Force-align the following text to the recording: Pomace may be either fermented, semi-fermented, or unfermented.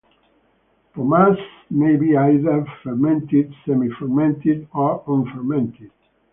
Pomace 0.95 1.43
may 1.69 1.95
be 1.95 2.17
either 2.17 2.65
fermented, 2.81 3.53
semi-fermented, 3.67 4.67
or 4.73 5.03
unfermented. 5.07 5.91